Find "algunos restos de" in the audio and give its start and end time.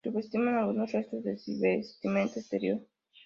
0.47-1.37